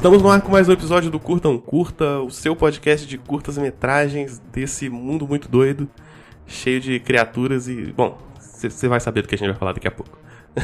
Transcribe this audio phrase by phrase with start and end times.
[0.00, 3.18] Estamos no ar com mais um episódio do Curta um Curta, o seu podcast de
[3.18, 5.86] curtas metragens desse mundo muito doido,
[6.46, 7.92] cheio de criaturas e.
[7.94, 10.18] Bom, você vai saber do que a gente vai falar daqui a pouco.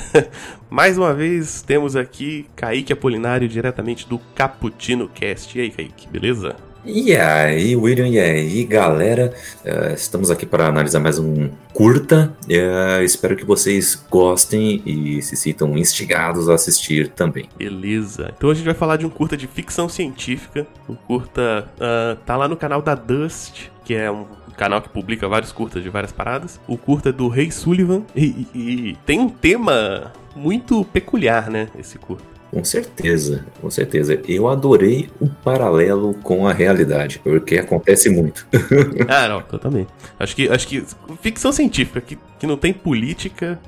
[0.70, 5.58] mais uma vez temos aqui Kaique Apolinário diretamente do Caputino Cast.
[5.58, 6.56] E aí, Kaique, beleza?
[6.88, 9.34] E aí, William, e aí, galera?
[9.64, 12.32] Uh, estamos aqui para analisar mais um curta.
[12.44, 17.48] Uh, espero que vocês gostem e se sintam instigados a assistir também.
[17.58, 18.32] Beleza.
[18.36, 20.64] Então a gente vai falar de um curta de ficção científica.
[20.88, 24.24] O curta uh, tá lá no canal da Dust, que é um
[24.56, 26.60] canal que publica vários curtas de várias paradas.
[26.68, 31.68] O curta é do Rei Sullivan e, e, e tem um tema muito peculiar, né?
[31.76, 32.35] Esse curta.
[32.50, 34.20] Com certeza, com certeza.
[34.28, 38.46] Eu adorei o paralelo com a realidade, porque acontece muito.
[39.08, 39.86] ah, não, também.
[40.18, 40.84] Acho que, acho que
[41.20, 43.58] ficção científica que, que não tem política.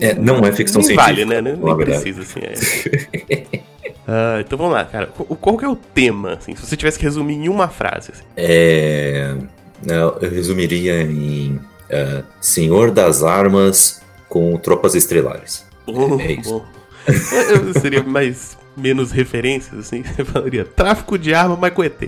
[0.00, 1.02] É, não é ficção nem científica.
[1.02, 1.40] Vale, né?
[1.40, 2.40] Nem precisa, assim.
[2.40, 2.52] É.
[4.06, 5.06] uh, então vamos lá, cara.
[5.06, 8.12] Qual que é o tema, assim, se você tivesse que resumir em uma frase?
[8.12, 8.24] Assim?
[8.36, 9.34] É.
[9.86, 15.66] Eu resumiria em uh, Senhor das Armas com Tropas Estrelares.
[15.86, 16.64] Oh, é isso.
[17.06, 17.80] Oh.
[17.80, 20.02] Seria mais menos referências, assim.
[20.16, 22.02] Você falaria tráfico de arma, mas com ET.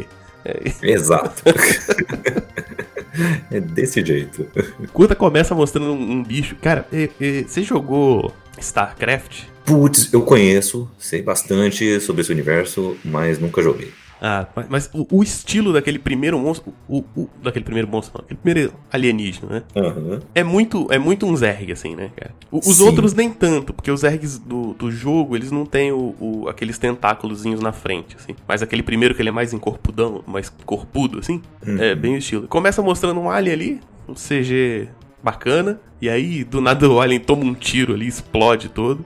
[0.45, 1.43] É Exato.
[3.51, 4.47] é desse jeito.
[4.93, 6.57] Curta começa mostrando um, um bicho.
[6.57, 9.45] Cara, e, e, você jogou StarCraft?
[9.65, 13.93] Putz, eu conheço, sei bastante sobre esse universo, mas nunca joguei.
[14.21, 16.73] Ah, mas o, o, estilo daquele primeiro monstro.
[16.89, 19.63] O, o, daquele primeiro monstro, não, aquele primeiro alienígena, né?
[19.75, 20.21] Uhum.
[20.35, 22.35] É muito é muito um Zerg, assim, né, cara?
[22.51, 22.85] os Sim.
[22.85, 27.61] outros nem tanto, porque os Zergs do, do jogo, eles não têm o, aqueles tentáculozinhos
[27.61, 28.35] na frente, assim.
[28.49, 31.79] Mas aquele primeiro que ele é mais encorpudão, mais corpudo, assim, uhum.
[31.79, 32.49] é bem o estilo.
[32.49, 34.89] Começa mostrando um alien ali, um CG
[35.23, 39.05] bacana, e aí do nada o alien toma um tiro ali, explode todo.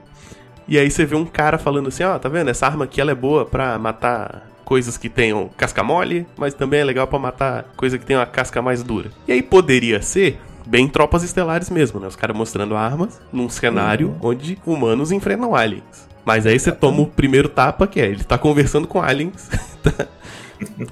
[0.67, 2.49] E aí você vê um cara falando assim, ó, oh, tá vendo?
[2.49, 6.79] Essa arma aqui ela é boa pra matar coisas que tenham casca mole, mas também
[6.79, 9.09] é legal para matar coisa que tem uma casca mais dura.
[9.27, 12.07] E aí poderia ser bem tropas estelares mesmo, né?
[12.07, 14.29] Os caras mostrando armas num cenário uhum.
[14.29, 16.09] onde humanos enfrentam aliens.
[16.23, 19.49] Mas aí você toma o primeiro tapa, que é ele tá conversando com aliens,
[19.81, 20.07] tá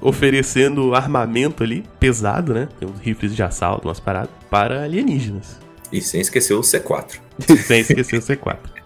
[0.00, 2.68] oferecendo armamento ali, pesado, né?
[2.78, 5.58] Tem uns rifles de assalto, umas paradas, para alienígenas.
[5.92, 7.18] E sem esquecer o C4.
[7.66, 8.79] sem esquecer o C4.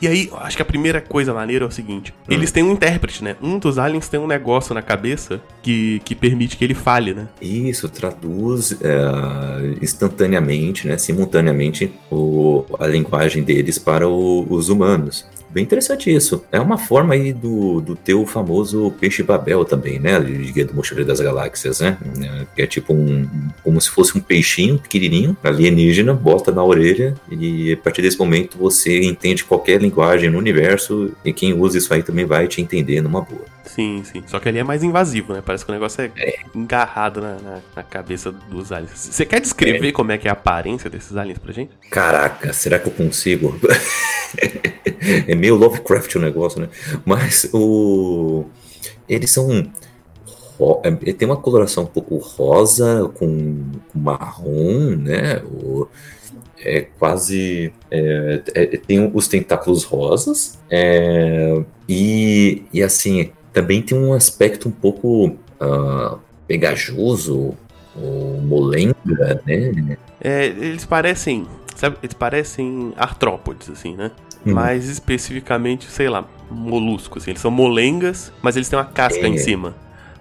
[0.00, 2.32] E aí, acho que a primeira coisa maneira é o seguinte: hum.
[2.32, 3.36] eles têm um intérprete, né?
[3.42, 7.28] Um dos aliens tem um negócio na cabeça que, que permite que ele fale, né?
[7.40, 10.98] Isso, traduz é, instantaneamente, né?
[10.98, 15.26] Simultaneamente o, a linguagem deles para o, os humanos.
[15.54, 16.44] Bem interessante isso.
[16.50, 20.18] É uma forma aí do, do teu famoso peixe Babel também, né?
[20.18, 21.96] De Guia do Mochileiro das Galáxias, né?
[22.56, 23.28] Que é tipo um.
[23.62, 28.58] como se fosse um peixinho pequenininho, alienígena, bota na orelha e a partir desse momento
[28.58, 33.00] você entende qualquer linguagem no universo e quem usa isso aí também vai te entender
[33.00, 33.44] numa boa.
[33.64, 34.22] Sim, sim.
[34.26, 35.42] Só que ali é mais invasivo, né?
[35.44, 36.36] Parece que o negócio é, é.
[36.54, 39.08] engarrado na, na, na, cabeça dos aliens.
[39.10, 39.92] Você quer descrever é.
[39.92, 41.70] como é que é a aparência desses aliens pra gente?
[41.90, 43.58] Caraca, será que eu consigo?
[45.26, 46.68] é meio Lovecraft o negócio, né?
[47.04, 48.44] Mas o.
[49.08, 49.70] Eles são.
[50.84, 55.42] É, tem uma coloração um pouco rosa com, marrom, né?
[55.44, 55.88] O,
[56.58, 57.72] é quase.
[57.90, 60.58] É, é, tem os tentáculos rosas.
[60.70, 67.54] É, e, e assim, também tem um aspecto um pouco uh, pegajoso,
[67.96, 69.96] ou molenga, né?
[70.20, 71.46] É, eles parecem.
[71.76, 74.10] Sabe, eles parecem artrópodes, assim, né?
[74.44, 74.52] Hum.
[74.52, 77.22] Mais especificamente, sei lá, moluscos.
[77.22, 77.30] Assim.
[77.30, 79.28] Eles são molengas, mas eles têm uma casca é.
[79.28, 79.74] em cima.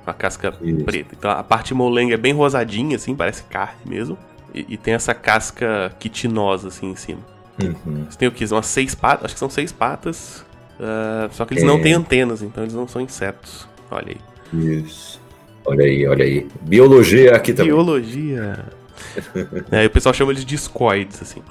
[0.06, 0.84] Uma casca Isso.
[0.84, 1.16] preta.
[1.18, 4.18] Então a parte molenga é bem rosadinha, assim, parece carne mesmo.
[4.54, 7.22] E, e tem essa casca quitinosa, assim, em cima.
[7.62, 8.02] Uhum.
[8.04, 8.46] Eles têm o que?
[8.46, 9.26] Umas seis patas?
[9.26, 10.46] Acho que são seis patas.
[10.80, 11.68] Uh, só que eles é.
[11.68, 13.68] não têm antenas, então eles não são insetos.
[13.90, 14.60] Olha aí.
[14.60, 15.22] Isso.
[15.66, 16.48] Olha aí, olha aí.
[16.62, 17.72] Biologia aqui também.
[17.72, 18.66] Biologia
[19.72, 21.42] é, o pessoal chama eles de discoides, assim.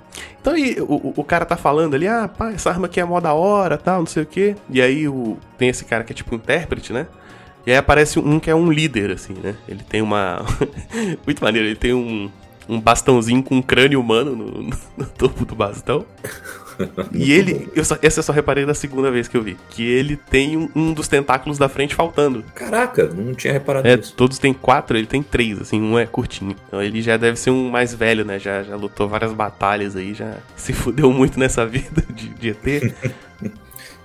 [0.40, 3.20] Então aí, o, o cara tá falando ali, ah, pá, essa arma aqui é mó
[3.20, 4.56] da hora, tal, não sei o quê.
[4.70, 7.06] E aí o, tem esse cara que é tipo intérprete, né?
[7.66, 9.54] E aí aparece um que é um líder, assim, né?
[9.68, 10.44] Ele tem uma.
[11.24, 12.30] Muito maneiro, ele tem um,
[12.68, 16.04] um bastãozinho com um crânio humano no, no, no topo do bastão.
[17.12, 19.84] e ele, eu só, essa eu só reparei da segunda vez que eu vi, que
[19.84, 22.44] ele tem um, um, dos tentáculos da frente faltando.
[22.54, 24.14] Caraca, não tinha reparado é, isso.
[24.14, 26.56] Todos têm quatro, ele tem três, assim, um é curtinho.
[26.66, 28.38] Então ele já deve ser um mais velho, né?
[28.38, 32.94] Já, já lutou várias batalhas aí, já se fudeu muito nessa vida de, de ET.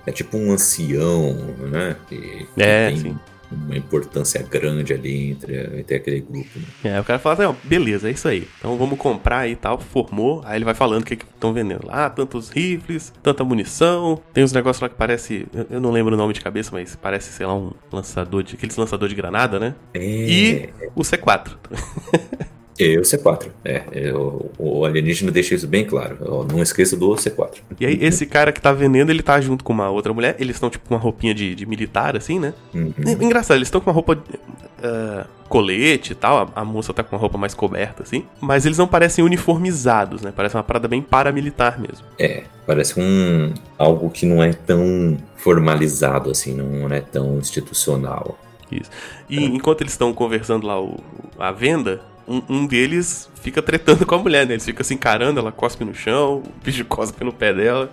[0.06, 1.96] é tipo um ancião, né?
[2.08, 2.96] Que, que é, tem...
[2.96, 3.18] sim
[3.50, 6.48] uma importância grande ali entre, entre aquele grupo.
[6.58, 6.96] Né?
[6.96, 8.46] É, o cara fala assim, ó, beleza, é isso aí.
[8.58, 10.42] Então vamos comprar e tal, formou.
[10.44, 14.52] Aí ele vai falando o que estão vendendo lá, tantos rifles, tanta munição, tem uns
[14.52, 17.54] negócios lá que parece, eu não lembro o nome de cabeça, mas parece, sei lá,
[17.54, 19.74] um lançador de, aqueles lançador de granada, né?
[19.94, 20.00] É...
[20.00, 21.56] E o C4.
[22.78, 23.48] E o C4.
[23.64, 26.16] É, eu, o alienígena deixa isso bem claro.
[26.20, 27.56] Eu não esqueça do C4.
[27.80, 30.36] E aí, esse cara que tá vendendo, ele tá junto com uma outra mulher.
[30.38, 32.54] Eles estão, tipo, com uma roupinha de, de militar, assim, né?
[32.72, 32.92] Uhum.
[33.04, 34.16] É, engraçado, eles estão com uma roupa.
[34.78, 36.52] Uh, colete e tal.
[36.54, 38.24] A, a, moça tá com uma roupa mais coberta, assim.
[38.40, 40.32] Mas eles não parecem uniformizados, né?
[40.34, 42.06] Parece uma parada bem paramilitar mesmo.
[42.18, 43.52] É, parece um.
[43.76, 48.38] algo que não é tão formalizado, assim, não é tão institucional.
[48.70, 48.90] Isso.
[49.28, 51.00] E enquanto eles estão conversando lá o,
[51.38, 54.54] a venda, um, um, deles fica tretando com a mulher, né?
[54.54, 57.90] Eles ficam se encarando, ela cospe no chão, o bicho cospe no pé dela.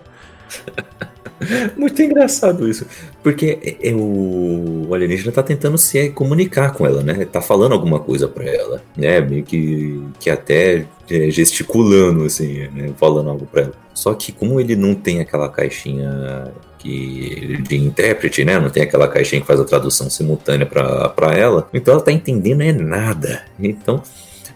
[1.75, 2.85] Muito engraçado isso.
[3.21, 7.25] Porque é, é, o, alienígena tá tentando se comunicar com ela, né?
[7.25, 9.19] Tá falando alguma coisa para ela, né?
[9.21, 12.91] Meio que, que até gesticulando, assim, né?
[12.97, 13.73] Falando algo pra ela.
[13.93, 18.59] Só que como ele não tem aquela caixinha que, de intérprete, né?
[18.59, 21.69] Não tem aquela caixinha que faz a tradução simultânea para ela.
[21.73, 23.43] Então ela tá entendendo é nada.
[23.59, 24.01] Então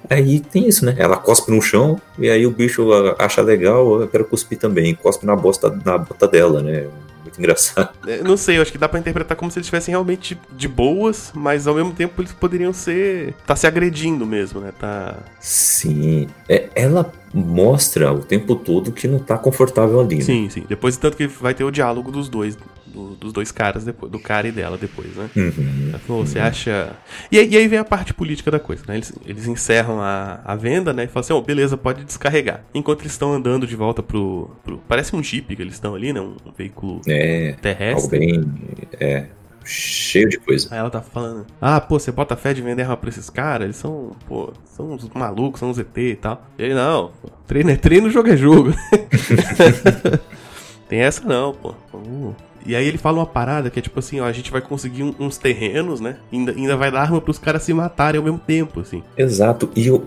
[0.10, 0.96] Aí tem isso, né?
[0.98, 2.88] Ela cospe no chão e aí o bicho
[3.20, 4.96] acha legal, eu quero cuspir também.
[4.96, 6.88] Cospe na bosta na bota dela, né?
[7.30, 7.92] Muito engraçado.
[8.08, 10.68] É, não sei, eu acho que dá para interpretar como se eles estivessem realmente de
[10.68, 13.36] boas, mas ao mesmo tempo eles poderiam ser.
[13.46, 14.74] tá se agredindo mesmo, né?
[14.78, 15.18] Tá.
[15.40, 16.28] Sim.
[16.48, 20.18] É, ela mostra o tempo todo que não tá confortável ali.
[20.18, 20.22] Né?
[20.22, 20.66] Sim, sim.
[20.68, 22.58] Depois tanto que vai ter o diálogo dos dois
[22.90, 25.30] do, dos dois caras depois, do cara e dela depois, né?
[25.36, 26.46] Uhum, falou, você uhum.
[26.46, 26.96] acha.
[27.32, 28.96] E, e, aí vem a parte política da coisa, né?
[28.96, 31.06] Eles, eles encerram a, a venda, né?
[31.06, 32.64] E falam assim, oh, beleza, pode descarregar.
[32.74, 34.80] Enquanto eles estão andando de volta pro, pro.
[34.88, 36.20] Parece um jeep que eles estão ali, né?
[36.20, 38.36] Um, um veículo é, terrestre.
[38.36, 38.54] Algo bem.
[39.00, 39.28] É,
[39.64, 40.68] cheio de coisa.
[40.72, 43.66] Aí ela tá falando, ah, pô, você bota fé de vender arma pra esses caras?
[43.66, 46.44] Eles são, pô, são uns malucos, são uns ET e tal.
[46.58, 47.12] E ele, não,
[47.48, 48.74] treino é treino, jogo é jogo.
[50.90, 51.76] Tem essa não, pô.
[51.94, 52.36] Uh,
[52.66, 55.04] e aí ele fala uma parada que é tipo assim, ó, a gente vai conseguir
[55.04, 56.18] um, uns terrenos, né?
[56.32, 59.04] Ainda, ainda vai dar arma pros caras se matarem ao mesmo tempo, assim.
[59.18, 59.70] Exato.
[59.76, 60.06] E eu,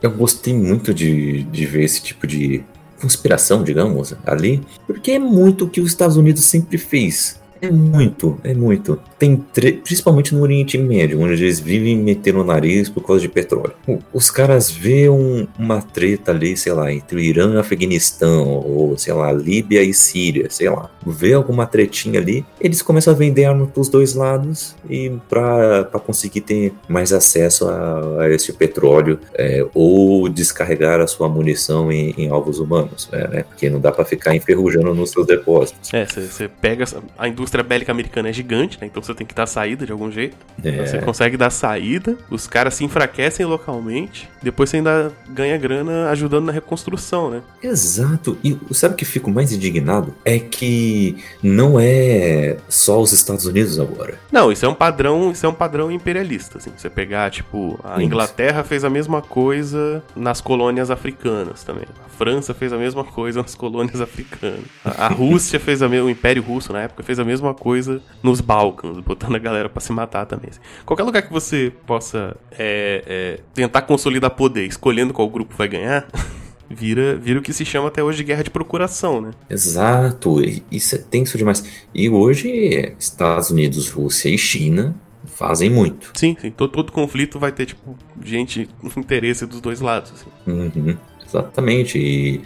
[0.00, 2.64] eu gostei muito de, de ver esse tipo de
[3.00, 7.41] conspiração, digamos, ali, porque é muito o que os Estados Unidos sempre fez.
[7.62, 8.98] É muito, é muito.
[9.16, 13.72] Tem principalmente no Oriente Médio, onde eles vivem metendo o nariz por causa de petróleo.
[14.12, 19.12] Os caras vê um, uma treta ali, sei lá, entre Irã e Afeganistão, ou sei
[19.12, 20.90] lá, Líbia e Síria, sei lá.
[21.06, 26.40] Vê alguma tretinha ali, eles começam a vender arma pros dois lados e para conseguir
[26.40, 32.28] ter mais acesso a, a esse petróleo é, ou descarregar a sua munição em, em
[32.28, 33.42] alvos humanos, é, né?
[33.44, 35.94] Porque não dá para ficar enferrujando nos seus depósitos.
[35.94, 36.84] É, você pega
[37.16, 38.86] a indústria indústria bélica americana é gigante, né?
[38.86, 40.36] Então você tem que dar saída de algum jeito.
[40.64, 40.86] É.
[40.86, 46.46] Você consegue dar saída, os caras se enfraquecem localmente, depois você ainda ganha grana ajudando
[46.46, 47.42] na reconstrução, né?
[47.62, 48.38] Exato.
[48.42, 50.14] E sabe o que fico mais indignado?
[50.24, 54.18] É que não é só os Estados Unidos agora.
[54.30, 56.70] Não, isso é um padrão, isso é um padrão imperialista, assim.
[56.76, 61.84] Você pegar, tipo, a Inglaterra fez a mesma coisa nas colônias africanas também.
[62.04, 64.64] A França fez a mesma coisa nas colônias africanas.
[64.84, 67.54] A, a Rússia fez a mesma, o Império Russo na época fez a mesma mesma
[67.54, 70.50] coisa nos Balcãs, botando a galera para se matar também.
[70.50, 70.60] Assim.
[70.86, 76.08] Qualquer lugar que você possa é, é, tentar consolidar poder, escolhendo qual grupo vai ganhar.
[76.70, 79.32] vira, vira o que se chama até hoje de guerra de procuração, né?
[79.50, 80.36] Exato,
[80.70, 81.64] isso é tenso demais.
[81.94, 84.94] E hoje, Estados Unidos, Rússia e China
[85.26, 86.10] fazem muito.
[86.14, 86.50] Sim, sim.
[86.50, 90.12] Todo, todo conflito vai ter, tipo, gente com interesse dos dois lados.
[90.12, 90.30] Assim.
[90.46, 90.96] Uhum,
[91.26, 91.98] exatamente.
[91.98, 92.40] E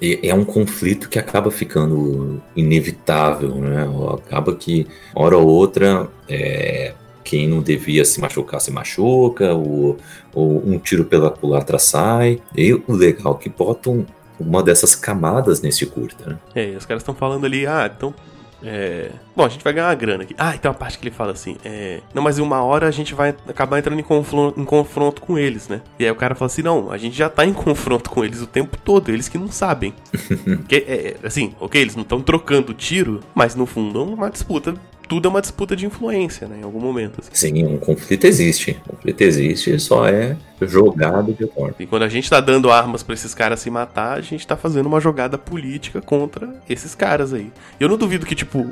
[0.00, 3.88] é um conflito que acaba ficando inevitável, né?
[4.14, 9.96] Acaba que, hora ou outra, é, quem não devia se machucar se machuca, ou,
[10.32, 12.40] ou um tiro pela culatra sai.
[12.56, 14.06] E o legal é que botam
[14.38, 16.38] uma dessas camadas nesse curta, né?
[16.54, 18.14] É, os caras estão falando ali, ah, então
[18.62, 19.10] é...
[19.36, 20.34] Bom, a gente vai ganhar uma grana aqui.
[20.36, 22.00] Ah, e tem uma parte que ele fala assim: é...
[22.12, 25.38] Não, mas em uma hora a gente vai acabar entrando em confronto, em confronto com
[25.38, 25.80] eles, né?
[25.98, 28.42] E aí o cara fala assim: Não, a gente já tá em confronto com eles
[28.42, 29.94] o tempo todo, eles que não sabem.
[30.68, 34.30] que, é, é, assim, ok, eles não estão trocando tiro, mas no fundo é uma
[34.30, 34.74] disputa
[35.08, 36.58] tudo é uma disputa de influência, né?
[36.60, 37.20] Em algum momento.
[37.20, 37.30] Assim.
[37.32, 38.78] Sim, um conflito existe.
[38.86, 41.74] Um conflito existe, só é jogado de forma.
[41.78, 44.56] E quando a gente tá dando armas para esses caras se matar, a gente tá
[44.56, 47.50] fazendo uma jogada política contra esses caras aí.
[47.80, 48.66] Eu não duvido que, tipo,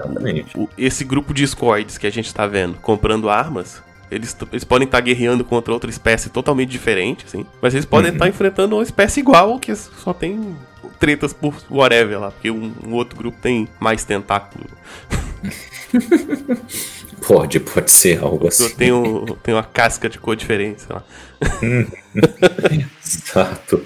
[0.55, 4.85] o, esse grupo de squads que a gente tá vendo comprando armas, eles, eles podem
[4.85, 7.47] estar tá guerreando contra outra espécie totalmente diferente, assim.
[7.63, 8.31] Mas eles podem estar uhum.
[8.31, 10.55] tá enfrentando uma espécie igual, que só tem
[11.01, 12.31] tretas por whatever lá.
[12.31, 14.65] Porque um, um outro grupo tem mais tentáculo.
[17.27, 18.65] Pode, pode ser algo assim.
[18.65, 21.05] Eu tenho, tenho uma casca de cor diferente, sei lá.
[23.05, 23.83] Exato.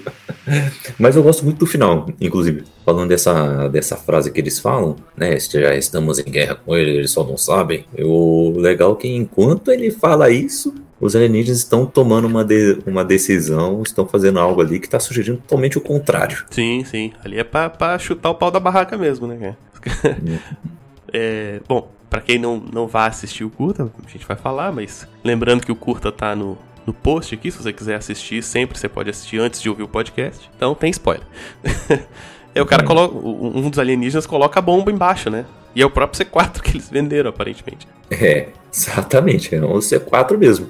[0.99, 2.63] Mas eu gosto muito do final, inclusive.
[2.85, 5.39] Falando dessa, dessa frase que eles falam, né?
[5.39, 7.85] Já estamos em guerra com eles, eles só não sabem.
[7.97, 13.03] O legal é que enquanto ele fala isso, os alienígenas estão tomando uma, de, uma
[13.03, 16.45] decisão, estão fazendo algo ali que está sugerindo totalmente o contrário.
[16.51, 17.11] Sim, sim.
[17.25, 19.55] Ali é pra chutar o pau da barraca mesmo, né?
[21.13, 25.07] É, bom, para quem não, não vai assistir o curta, a gente vai falar, mas
[25.23, 28.89] lembrando que o curta tá no, no post aqui, se você quiser assistir, sempre você
[28.89, 30.49] pode assistir antes de ouvir o podcast.
[30.55, 31.25] Então tem spoiler.
[32.53, 33.15] é o cara coloca.
[33.15, 35.45] Um dos alienígenas coloca a bomba embaixo, né?
[35.75, 37.87] E é o próprio C4 que eles venderam, aparentemente.
[38.09, 40.67] É, exatamente, é o C4 mesmo.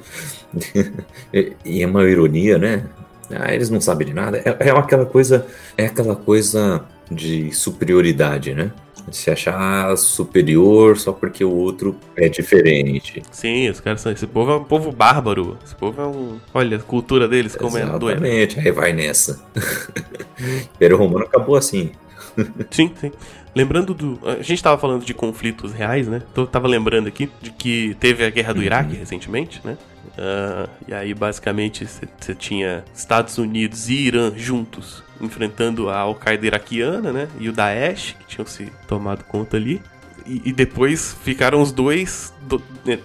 [1.65, 2.85] e é uma ironia, né?
[3.31, 4.37] Ah, eles não sabem de nada.
[4.37, 5.47] É, é aquela coisa.
[5.77, 8.71] É aquela coisa de superioridade, né?
[9.11, 13.21] Se achar superior só porque o outro é diferente.
[13.31, 14.11] Sim, os caras são.
[14.11, 15.57] Esse povo é um povo bárbaro.
[15.63, 16.39] Esse povo é um.
[16.53, 17.95] Olha, a cultura deles como Exatamente.
[17.95, 18.27] é doida.
[18.27, 19.41] Exatamente, aí vai nessa.
[20.75, 21.91] Império Romano acabou assim.
[22.69, 23.11] sim, sim.
[23.53, 24.19] Lembrando do.
[24.23, 26.21] A gente tava falando de conflitos reais, né?
[26.31, 28.65] Então eu tava lembrando aqui de que teve a guerra do uhum.
[28.65, 29.77] Iraque recentemente, né?
[30.11, 37.11] Uh, e aí, basicamente, você tinha Estados Unidos e Irã juntos enfrentando a Al-Qaeda iraquiana,
[37.13, 37.27] né?
[37.39, 39.81] E o Daesh, que tinham se tomado conta ali.
[40.25, 42.61] E, e depois ficaram os dois, do,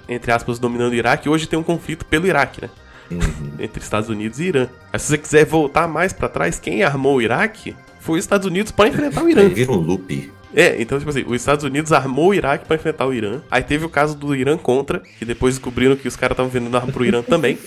[0.09, 1.29] entre aspas, dominando o Iraque.
[1.29, 2.71] Hoje tem um conflito pelo Iraque, né?
[3.11, 3.53] Uhum.
[3.59, 4.69] Entre Estados Unidos e Irã.
[4.93, 8.47] Mas se você quiser voltar mais para trás, quem armou o Iraque foi os Estados
[8.47, 9.43] Unidos para enfrentar o Irã.
[9.43, 10.33] Aí vira um loop.
[10.55, 13.41] É, então, tipo assim, os Estados Unidos armou o Iraque para enfrentar o Irã.
[13.51, 16.77] Aí teve o caso do Irã contra, que depois descobriram que os caras estavam vendendo
[16.77, 17.59] arma pro Irã também.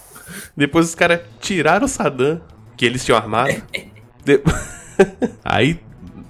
[0.56, 2.40] depois os caras tiraram o Saddam,
[2.80, 3.62] que eles tinham armado.
[4.24, 4.40] De...
[5.44, 5.78] aí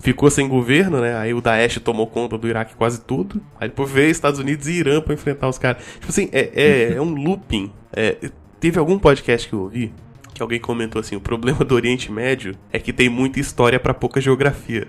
[0.01, 1.17] ficou sem governo, né?
[1.17, 3.41] Aí o Daesh tomou conta do Iraque quase tudo.
[3.61, 5.85] Aí depois veio Estados Unidos e Irã pra enfrentar os caras.
[5.95, 7.71] Tipo assim, é, é, é um looping.
[7.93, 8.17] É,
[8.59, 9.95] teve algum podcast que eu ouvi
[10.35, 13.95] que alguém comentou assim: o problema do Oriente Médio é que tem muita história para
[13.95, 14.89] pouca geografia.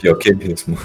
[0.00, 0.78] Pior que é mesmo.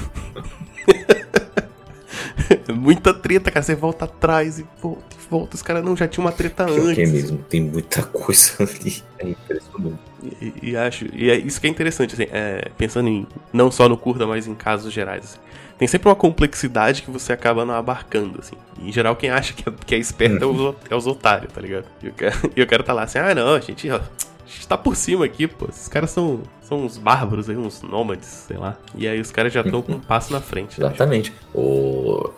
[2.76, 3.64] muita treta, cara.
[3.64, 5.56] Você volta atrás e volta volta.
[5.56, 6.96] Os caras não já tinham uma treta Pior antes.
[6.96, 9.04] Que é mesmo, tem muita coisa ali.
[9.20, 10.00] É impressionante.
[10.42, 13.88] E, e, acho, e é isso que é interessante, assim, é, pensando em não só
[13.88, 15.24] no curta, mas em casos gerais.
[15.24, 15.40] Assim.
[15.78, 18.56] Tem sempre uma complexidade que você acaba não abarcando, assim.
[18.80, 21.54] E, em geral, quem acha que é, que é esperto é, os, é os otários,
[21.54, 21.86] tá ligado?
[22.02, 24.68] E eu quero, eu quero tá lá assim, ah, não, a gente, ó, a gente
[24.68, 25.68] tá por cima aqui, pô.
[25.70, 28.78] Esses caras são, são uns bárbaros aí, uns nômades, sei lá.
[28.96, 30.80] E aí os caras já estão com um passo na frente.
[30.80, 30.88] Né?
[30.88, 31.34] Exatamente.
[31.54, 32.30] O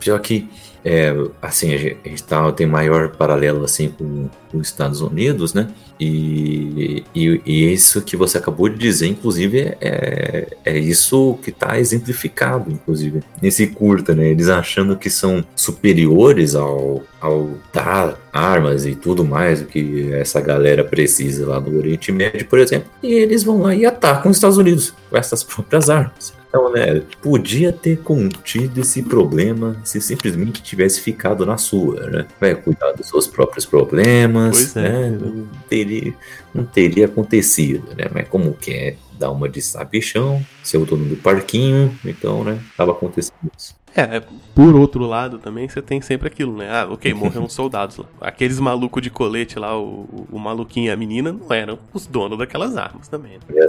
[0.00, 0.48] pior que
[0.84, 5.68] é, assim, a gente tá, tem maior paralelo assim com, com os Estados Unidos, né?
[6.00, 11.78] E, e, e, isso que você acabou de dizer, inclusive, é, é isso que está
[11.78, 14.28] exemplificado, inclusive, nesse curta, né?
[14.28, 20.40] Eles achando que são superiores ao, ao dar armas e tudo mais o que essa
[20.40, 24.36] galera precisa lá no Oriente Médio, por exemplo, e eles vão lá e atacam os
[24.36, 26.32] Estados Unidos com essas próprias armas.
[26.48, 32.26] Então, né, podia ter contido esse problema se simplesmente tivesse ficado na sua, né?
[32.40, 34.80] Vai cuidar dos seus próprios problemas, é.
[34.80, 35.10] né?
[35.10, 36.14] Não teria,
[36.54, 38.06] não teria acontecido, né?
[38.10, 42.58] Mas como que é dar uma de sabichão, ser o dono do parquinho, então, né,
[42.72, 43.74] acaba acontecendo isso.
[43.98, 44.22] É,
[44.54, 46.68] por outro lado também você tem sempre aquilo, né?
[46.70, 48.04] Ah, ok, morreram uns soldados lá.
[48.20, 52.38] Aqueles malucos de colete lá, o, o maluquinho e a menina, não eram os donos
[52.38, 53.40] daquelas armas também.
[53.48, 53.66] Né?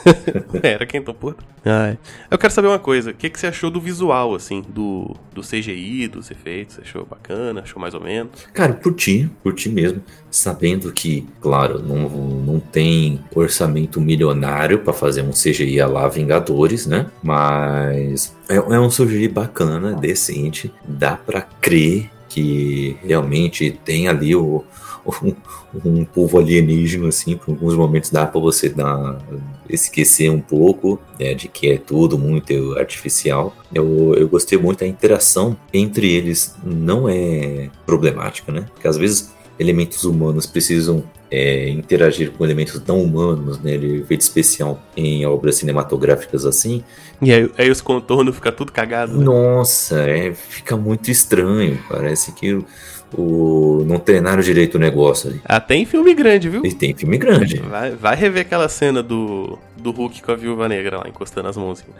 [0.62, 1.34] Era quem topou.
[1.62, 1.98] Ai.
[2.30, 5.42] Eu quero saber uma coisa, o que, que você achou do visual, assim, do, do
[5.42, 6.76] CGI, dos efeitos?
[6.76, 7.60] Você achou bacana?
[7.60, 8.46] Achou mais ou menos?
[8.54, 10.02] Cara, curti, curti mesmo.
[10.30, 17.06] Sabendo que, claro, não, não tem orçamento milionário para fazer um CGI lá Vingadores, né?
[17.22, 24.64] Mas é, é um CGI bacana, decente, dá para crer que realmente tem ali o,
[25.22, 25.34] um,
[25.84, 29.18] um povo alienígena, assim, por alguns momentos dá para você dar,
[29.68, 33.54] esquecer um pouco né, de que é tudo muito artificial.
[33.72, 38.66] Eu, eu gostei muito da interação entre eles, não é problemática, né?
[38.72, 43.72] Porque às vezes elementos humanos precisam é, interagir com elementos não humanos, né?
[43.72, 46.84] Ele efeito especial em obras cinematográficas assim.
[47.20, 49.16] E aí, aí os contornos ficam tudo cagado.
[49.16, 49.24] Né?
[49.24, 51.78] Nossa, é, fica muito estranho.
[51.88, 52.62] Parece que
[53.16, 55.40] o, não treinaram direito o negócio ali.
[55.44, 56.64] Até em filme grande, viu?
[56.64, 57.58] E tem filme grande.
[57.60, 61.56] Vai, vai rever aquela cena do, do Hulk com a Viúva Negra lá, encostando as
[61.56, 61.94] mãozinhas.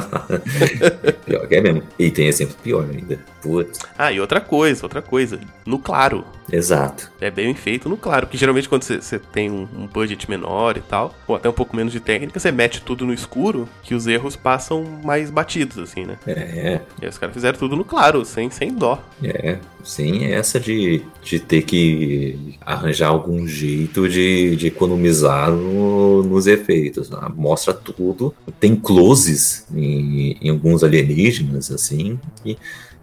[1.26, 1.82] pior que é mesmo.
[1.98, 3.18] E tem exemplo pior ainda.
[3.42, 3.78] Putz.
[3.98, 5.38] Ah, e outra coisa, outra coisa.
[5.66, 6.24] No claro.
[6.50, 7.10] Exato.
[7.20, 8.26] É bem feito no claro.
[8.26, 11.76] Porque geralmente quando você tem um, um, budget menor e tal, ou até um pouco
[11.76, 16.04] menos de técnica, você mete tudo no escuro, que os erros passam mais batidos, assim,
[16.04, 16.18] né?
[16.26, 16.80] É.
[17.00, 19.02] E aí os caras fizeram tudo no claro, sem, sem dó.
[19.22, 19.58] É.
[19.84, 26.93] Sim, essa de, de ter que arranjar algum jeito de, de economizar no, nos efeitos.
[27.10, 27.18] Né?
[27.34, 28.34] Mostra tudo.
[28.58, 32.56] Tem closes em, em alguns alienígenas, assim, e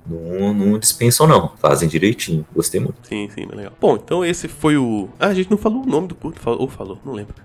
[0.05, 1.51] não, não dispensam, não.
[1.59, 2.45] Fazem direitinho.
[2.53, 2.95] Gostei muito.
[3.03, 3.73] Sim, sim, legal.
[3.79, 5.09] Bom, então esse foi o.
[5.19, 7.35] Ah, a gente não falou o nome do curto, ou falou, não lembro.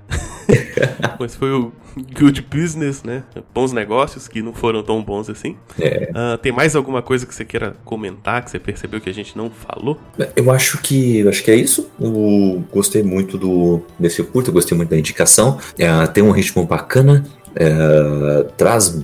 [1.18, 1.72] Mas foi o
[2.18, 3.24] Good Business, né?
[3.52, 5.56] Bons negócios que não foram tão bons assim.
[5.78, 6.10] É.
[6.10, 9.36] Uh, tem mais alguma coisa que você queira comentar, que você percebeu que a gente
[9.36, 9.98] não falou?
[10.34, 11.90] Eu acho que eu acho que é isso.
[11.98, 15.58] Eu gostei muito do desse curto, gostei muito da indicação.
[15.78, 17.24] É, tem um ritmo bacana
[17.56, 19.02] é, traz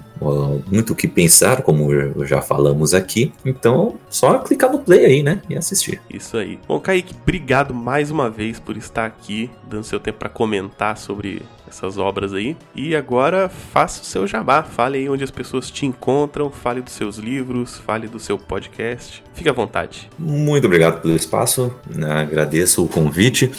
[0.71, 1.91] muito o que pensar, como
[2.25, 3.33] já falamos aqui.
[3.45, 5.41] Então, só clicar no play aí, né?
[5.49, 6.01] E assistir.
[6.09, 6.59] Isso aí.
[6.69, 11.43] Bom, Kaique, obrigado mais uma vez por estar aqui, dando seu tempo para comentar sobre
[11.67, 12.57] essas obras aí.
[12.75, 14.63] E agora faça o seu jabá.
[14.63, 19.25] Fale aí onde as pessoas te encontram, fale dos seus livros, fale do seu podcast.
[19.35, 20.11] Fique à vontade.
[20.19, 21.75] Muito obrigado pelo espaço.
[22.07, 23.51] Agradeço o convite.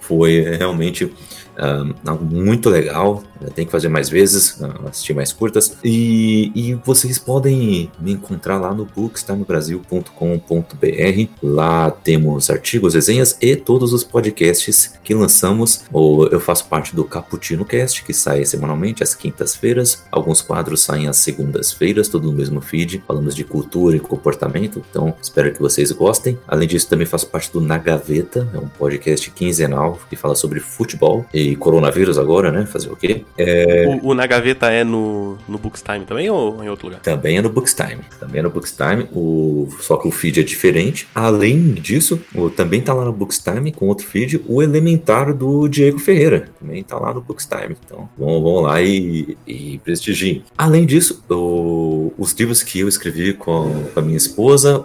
[0.00, 1.12] Foi realmente
[1.58, 5.76] Uh, algo muito legal, tem que fazer mais vezes, uh, assistir mais curtas.
[5.84, 11.30] E, e, vocês podem me encontrar lá no bookstimebrasil.com.br.
[11.42, 15.82] Lá temos artigos, resenhas e todos os podcasts que lançamos.
[15.92, 20.04] Ou eu faço parte do Cappuccino Cast, que sai semanalmente às quintas-feiras.
[20.10, 23.02] Alguns quadros saem às segundas-feiras, tudo no mesmo feed.
[23.06, 26.38] Falamos de cultura e comportamento, então espero que vocês gostem.
[26.46, 30.60] Além disso, também faço parte do Na Gaveta, é um podcast quinzenal que fala sobre
[30.60, 31.24] futebol.
[31.32, 32.66] E coronavírus agora, né?
[32.66, 33.24] Fazer o quê?
[33.36, 33.86] É...
[34.02, 37.00] O, o, Na Gaveta é no, no Bookstime também ou em outro lugar?
[37.00, 38.00] Também é no Bookstime.
[38.18, 39.68] Também é no Bookstime, o...
[39.80, 41.08] só que o feed é diferente.
[41.14, 42.48] Além disso, o...
[42.50, 46.48] também tá lá no Bookstime com outro feed, o Elementar do Diego Ferreira.
[46.60, 47.76] Também tá lá no Bookstime.
[47.84, 50.44] Então, vamos, vamos lá e, e prestigiem.
[50.56, 52.12] Além disso, o...
[52.16, 54.84] os livros que eu escrevi com, com a minha esposa,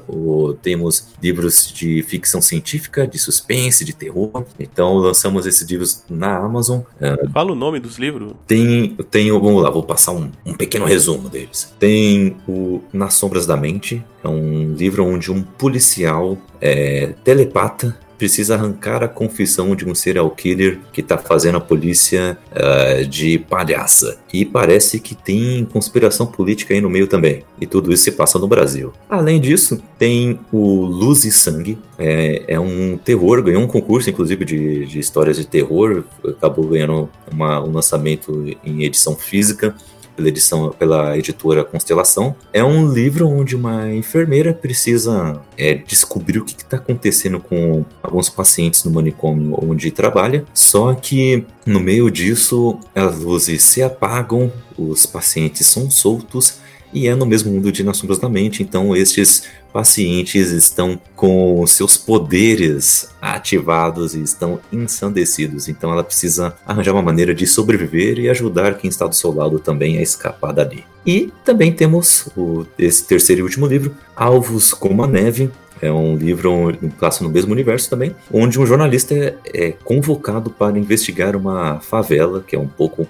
[0.62, 4.44] temos livros de ficção científica, de suspense, de terror.
[4.60, 6.82] Então, lançamos esses livros na Amazon Amazon.
[7.00, 8.33] É, Fala o nome dos livros.
[8.46, 11.74] Tem, tem, vamos lá, vou passar um, um pequeno resumo deles.
[11.80, 18.56] Tem o Nas Sombras da Mente, é um livro onde um policial é, telepata precisa
[18.56, 24.18] arrancar a confissão de um serial killer que está fazendo a polícia uh, de palhaça.
[24.32, 27.44] E parece que tem conspiração política aí no meio também.
[27.60, 28.94] E tudo isso se passa no Brasil.
[29.10, 31.78] Além disso, tem o Luz e Sangue.
[31.98, 36.04] É, é um terror, ganhou um concurso, inclusive, de, de histórias de terror.
[36.26, 39.76] Acabou ganhando uma, um lançamento em edição física
[40.16, 42.36] pela edição pela editora Constelação.
[42.52, 48.30] É um livro onde uma enfermeira precisa é, descobrir o que está acontecendo com alguns
[48.30, 50.46] pacientes no manicômio onde trabalha.
[50.54, 56.63] Só que no meio disso as luzes se apagam, os pacientes são soltos
[56.94, 61.66] e é no mesmo mundo de Nas Sombras da Mente, então estes pacientes estão com
[61.66, 68.30] seus poderes ativados e estão ensandecidos, então ela precisa arranjar uma maneira de sobreviver e
[68.30, 70.84] ajudar quem está do seu lado também a escapar dali.
[71.06, 75.50] E também temos o, esse terceiro e último livro, Alvos como a Neve,
[75.82, 80.80] é um livro, clássico no mesmo universo também, onde um jornalista é, é convocado para
[80.80, 83.06] investigar uma favela, que é um pouco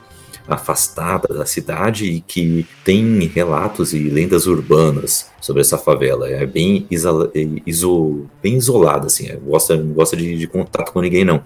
[0.47, 6.29] afastada da cidade e que tem relatos e lendas urbanas sobre essa favela.
[6.29, 7.31] É bem, isola,
[7.65, 11.43] iso, bem isolada, assim, é, gosta, não gosta de, de contato com ninguém, não.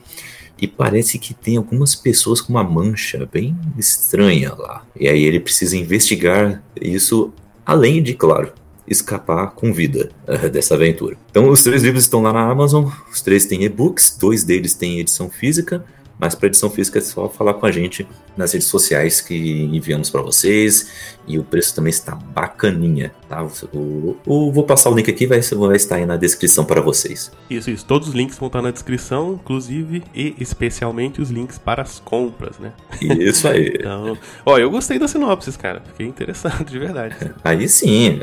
[0.60, 4.84] E parece que tem algumas pessoas com uma mancha bem estranha lá.
[5.00, 7.32] E aí ele precisa investigar isso,
[7.64, 8.52] além de, claro,
[8.88, 11.18] escapar com vida uh, dessa aventura.
[11.30, 12.86] Então, os três livros estão lá na Amazon.
[13.12, 15.86] Os três têm e-books, dois deles têm edição física.
[16.20, 20.10] Mas para edição física é só falar com a gente nas redes sociais que enviamos
[20.10, 21.16] para vocês.
[21.28, 23.46] E o preço também está bacaninha, tá?
[23.74, 27.32] O, o, vou passar o link aqui, vai, vai estar aí na descrição para vocês.
[27.50, 27.86] Isso, isso.
[27.86, 32.58] Todos os links vão estar na descrição, inclusive e especialmente os links para as compras,
[32.60, 32.72] né?
[33.02, 33.74] Isso aí.
[33.80, 35.82] então, ó, eu gostei da sinopse, cara.
[35.86, 37.16] Fiquei interessado, de verdade.
[37.44, 38.20] Aí sim.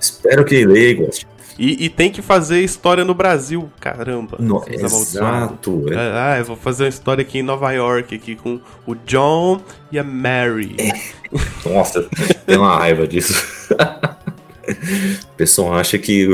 [0.00, 1.26] Espero que leia e goste.
[1.58, 4.36] E, e, tem que fazer história no Brasil, caramba.
[4.38, 5.86] No, exato.
[5.90, 5.96] É.
[5.96, 9.98] Ah, eu vou fazer uma história aqui em Nova York, aqui com o John e
[9.98, 10.76] a Mary.
[10.78, 11.68] É.
[11.68, 12.06] Nossa,
[12.46, 13.34] tem uma raiva disso.
[13.72, 16.28] o pessoal acha que,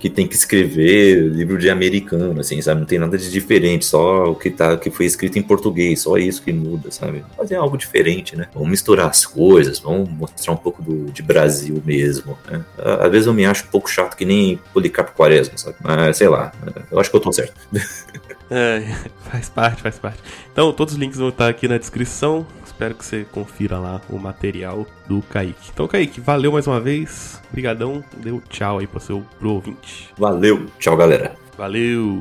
[0.00, 2.80] que tem que escrever livro de americano, assim, sabe?
[2.80, 6.16] Não tem nada de diferente, só o que, tá, que foi escrito em português, só
[6.16, 7.22] isso que muda, sabe?
[7.36, 8.48] Fazer algo diferente, né?
[8.54, 12.64] Vamos misturar as coisas, vamos mostrar um pouco do, de Brasil mesmo, né?
[12.78, 15.76] Às vezes eu me acho um pouco chato que nem Policarpo Quaresma, sabe?
[15.82, 16.50] Mas sei lá,
[16.90, 17.54] eu acho que eu tô certo.
[18.52, 18.82] É,
[19.30, 20.18] faz parte, faz parte.
[20.52, 22.44] Então, todos os links vão estar aqui na descrição.
[22.80, 25.70] Espero que você confira lá o material do Kaique.
[25.70, 27.38] Então, Kaique, valeu mais uma vez.
[27.50, 28.02] Obrigadão.
[28.16, 30.08] Deu tchau aí pro seu pro ouvinte.
[30.16, 30.64] Valeu.
[30.78, 31.34] Tchau, galera.
[31.58, 32.20] Valeu.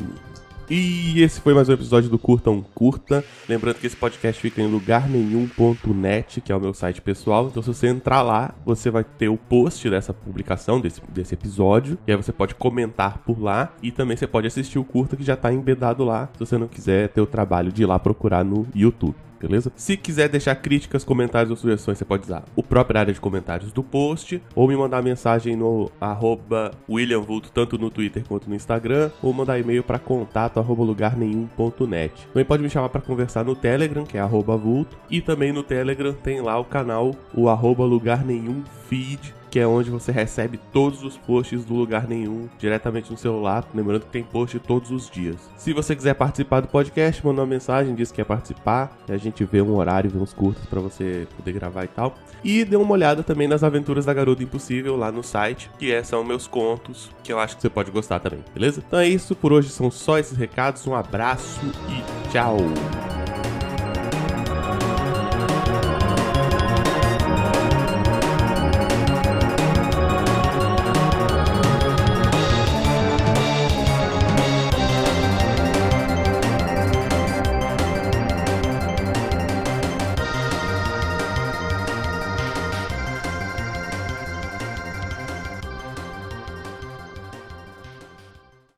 [0.69, 3.24] E esse foi mais um episódio do Curtão Curta.
[3.48, 7.48] Lembrando que esse podcast fica em lugarnenhum.net, que é o meu site pessoal.
[7.48, 11.98] Então, se você entrar lá, você vai ter o post dessa publicação, desse, desse episódio.
[12.06, 13.72] E aí você pode comentar por lá.
[13.82, 16.67] E também você pode assistir o curta que já está embedado lá, se você não
[16.67, 19.71] quiser ter o trabalho de ir lá procurar no YouTube beleza?
[19.75, 23.71] Se quiser deixar críticas, comentários ou sugestões, você pode usar o próprio área de comentários
[23.71, 28.56] do post, ou me mandar mensagem no arroba William Vulto, tanto no Twitter quanto no
[28.56, 32.28] Instagram, ou mandar e-mail para contato arroba lugarnenhum.net.
[32.28, 35.63] Também pode me chamar para conversar no Telegram, que é arroba Vulto, e também no
[35.63, 40.60] Telegram tem lá o canal, o arroba lugar nenhum feed, que é onde você recebe
[40.72, 43.68] todos os posts do lugar nenhum diretamente no celular.
[43.74, 45.38] Lembrando que tem post todos os dias.
[45.58, 48.98] Se você quiser participar do podcast, manda uma mensagem, diz que quer participar.
[49.08, 52.16] A gente vê um horário, vê uns curtos para você poder gravar e tal.
[52.44, 56.04] E dê uma olhada também nas aventuras da Garota Impossível lá no site, que é,
[56.04, 58.82] são meus contos, que eu acho que você pode gostar também, beleza?
[58.86, 60.86] Então é isso, por hoje são só esses recados.
[60.88, 61.60] Um abraço
[61.90, 62.58] e tchau!